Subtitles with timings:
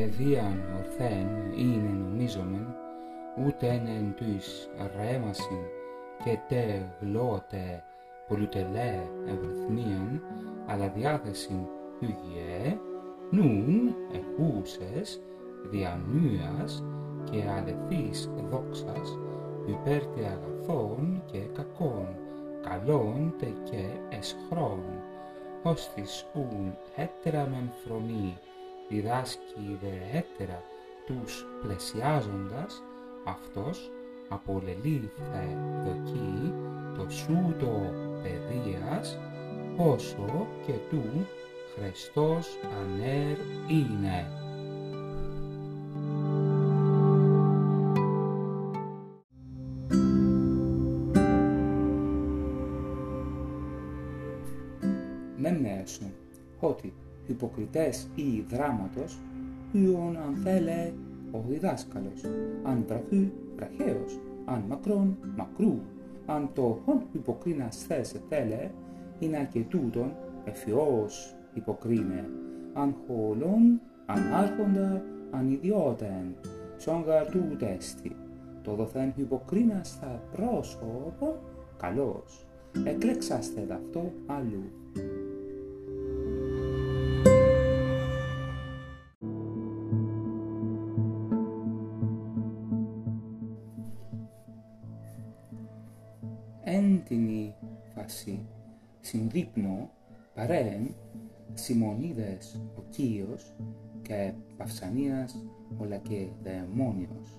[0.00, 2.74] παιδείαν ορθέν είναι νομίζομεν,
[3.46, 5.64] ούτε εν τους ρέμασιν
[6.24, 7.84] και τε γλώτε
[8.28, 10.22] πολυτελέ ευρυθμίαν,
[10.66, 11.66] αλλά διάθεσιν
[11.98, 12.78] χυγιέ,
[13.30, 15.20] νουν εχούσες
[15.70, 16.84] διανούας
[17.30, 19.18] και αλεθείς δόξας
[19.66, 22.08] υπέρ τε αγαθών και κακών,
[22.62, 24.82] καλών τε και εσχρών,
[25.62, 28.38] ώστις ούν έτερα μεν φρονεί,
[28.90, 30.62] διδάσκει δε έτερα
[31.06, 32.82] τους πλαισιάζοντας,
[33.24, 33.90] αυτός
[34.28, 36.52] απολελήφθε δοκεί
[36.96, 39.18] το σούτο παιδείας,
[39.76, 41.26] όσο και του
[41.74, 43.36] Χριστός ανέρ
[43.68, 44.26] είναι.
[55.36, 56.12] Μεμνέωσον
[56.60, 56.94] ότι
[57.26, 59.18] υποκριτές ή δράματος
[59.72, 60.92] ιον αν θέλε
[61.32, 62.24] ο διδάσκαλος,
[62.62, 65.78] αν βραχύ βραχαίος, αν μακρόν μακρού,
[66.26, 68.70] αν το χον υποκρίνας θέσε θέλε,
[69.18, 70.12] είναι και τούτον
[70.44, 72.28] εφιός υποκρίνε,
[72.72, 76.34] αν χολόν, αν άρχοντα, αν ιδιώτεν,
[76.76, 78.16] σον γαρ τούτεστη,
[78.62, 81.36] το δοθέν υποκρίνας θα πρόσωπο,
[81.76, 82.46] καλός,
[82.84, 84.79] εκλέξαστε αυτό αλλού.
[96.64, 97.54] Έντινη
[97.94, 98.46] φάση
[99.00, 99.90] συνδείπνο
[100.34, 100.94] παρέν
[101.54, 103.54] Σιμονίδες ο Κίος
[104.02, 105.44] και Παυσανίας
[105.78, 105.84] ο
[106.42, 107.38] δαιμόνιος.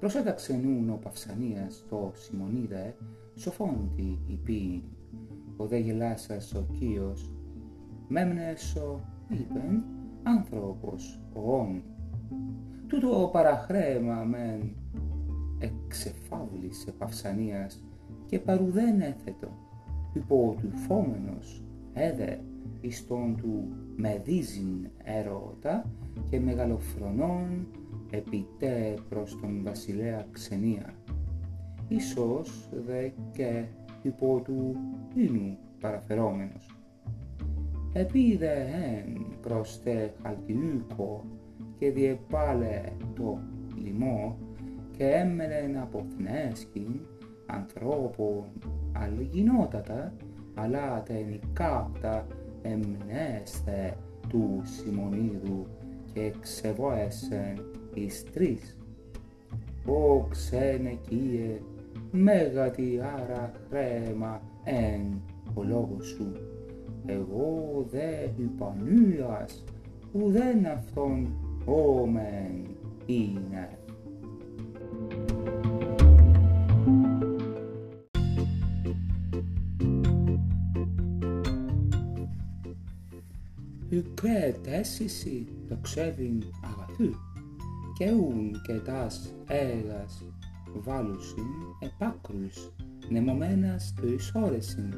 [0.00, 2.96] Προσέταξε νουν ο Παυσανίας το Σιμονίδε
[3.34, 4.82] σοφόντι υπήν.
[5.56, 7.30] Ο δε γελάσας ο Κίος
[8.08, 9.84] μέμνεσο είπεν
[10.22, 11.82] άνθρωπος ο όν.
[12.86, 14.76] Τούτο παραχρέμα μεν
[15.58, 17.82] εξεφάβλησε Παυσανίας
[18.26, 19.48] και παρουδέν έθετο,
[20.12, 21.62] υπό του φόμενος
[21.92, 22.40] έδε
[22.80, 25.84] εις τον του μεδίζειν ερώτα
[26.30, 27.66] και μεγαλοφρονών
[28.10, 30.94] επιτέ προς τον βασιλέα ξενία.
[31.88, 33.64] Ίσως δε και
[34.02, 34.76] υπό του
[35.14, 36.76] ίνου παραφερόμενος.
[37.92, 41.24] Επίδε εν προς τε χαλκιούκο
[41.78, 42.80] και διεπάλε
[43.14, 43.38] το
[43.82, 44.38] λοιμό
[44.96, 47.00] και έμελεν από θνέσκην
[47.46, 48.44] ανθρώπων
[48.92, 50.12] αλληγινότατα,
[50.54, 52.26] αλλά τα ενικά τα
[52.62, 53.96] εμνέστε
[54.28, 55.66] του Σιμονίδου
[56.12, 58.78] και ξεβόεσεν εις τρεις.
[59.86, 61.60] Ο ξενεκίε
[62.10, 65.20] μέγατη άρα χρέμα εν
[65.54, 66.32] ο λόγος σου.
[67.06, 69.64] Εγώ δε υπανούας
[70.12, 72.66] ουδέν αυτόν όμεν
[73.06, 73.78] είναι.
[83.96, 87.10] Ουκέ τέσσιση το ξέβην αγαθού
[87.98, 90.24] και ούν και τας έγας
[90.74, 91.46] βάλουσιν
[91.80, 92.70] επάκρους
[93.08, 94.94] νεμωμένας του εισόρεσιν.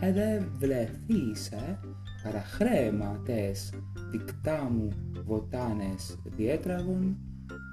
[0.00, 1.78] Εδε βλεθήσε
[2.22, 3.72] παραχρέμα τες
[4.10, 4.88] δικτά μου
[5.24, 7.16] βοτάνες διέτραγον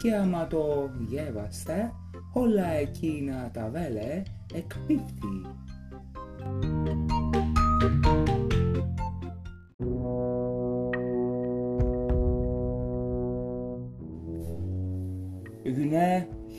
[0.01, 1.91] και άμα το γεύαστε
[2.33, 4.23] όλα εκείνα τα βέλε
[4.53, 5.41] εκπίπτει.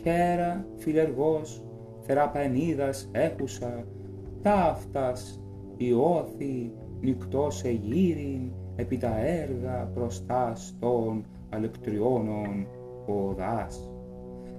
[0.03, 1.65] Χέρα, φιλεργός,
[2.01, 3.85] θεραπενίδας έχουσα,
[4.43, 5.43] ταύτας,
[5.77, 12.67] ιώθη, νυκτός εγύριν, επί τα έργα μπροστά των αλεκτριώνων
[13.07, 13.93] οδάς.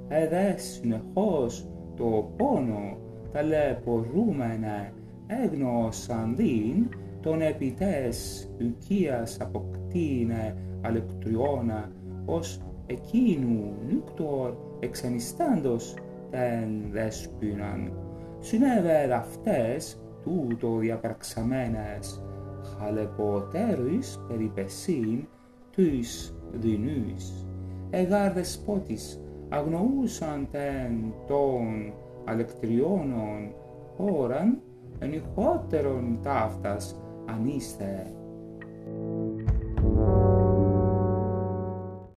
[0.07, 2.97] Εδέ συνεχώς το πόνο
[3.31, 4.91] ταλαιπωρούμενα
[5.27, 6.89] έγνωσαν δίν
[7.21, 11.91] τον επιτές οικίας αποκτήνε αλεκτριώνα
[12.25, 12.59] ως
[12.91, 15.93] εκείνου νύκτορ εξανιστάντος
[16.29, 17.93] τεν δέσποιναν.
[18.39, 22.21] Συνέβερ αυτές τούτο διαπραξαμένες
[22.77, 25.27] χαλεποτέρους περιπεσίν
[25.71, 27.45] τους δεινούς.
[27.89, 31.93] Εγάρ δεσπότης αγνοούσαν τεν των
[32.25, 33.53] αλεκτριώνων
[33.97, 34.61] όραν
[34.99, 38.15] ενηχότερον ταύτας ανήστε